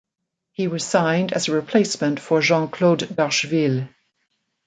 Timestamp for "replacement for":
1.51-2.41